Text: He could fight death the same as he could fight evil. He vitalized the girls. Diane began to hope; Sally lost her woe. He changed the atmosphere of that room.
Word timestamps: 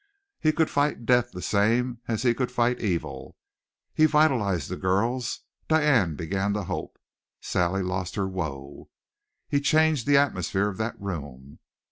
He 0.39 0.51
could 0.51 0.71
fight 0.71 1.05
death 1.05 1.29
the 1.31 1.43
same 1.43 1.99
as 2.07 2.23
he 2.23 2.33
could 2.33 2.51
fight 2.51 2.81
evil. 2.81 3.37
He 3.93 4.05
vitalized 4.07 4.67
the 4.67 4.75
girls. 4.75 5.41
Diane 5.67 6.15
began 6.15 6.53
to 6.53 6.63
hope; 6.63 6.97
Sally 7.39 7.83
lost 7.83 8.15
her 8.15 8.27
woe. 8.27 8.89
He 9.47 9.61
changed 9.61 10.07
the 10.07 10.17
atmosphere 10.17 10.69
of 10.69 10.77
that 10.77 10.99
room. 10.99 11.59